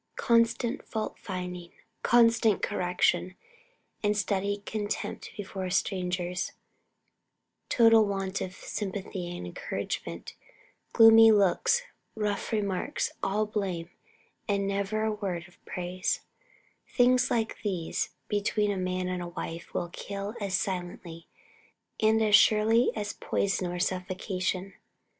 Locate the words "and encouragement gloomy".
9.37-11.31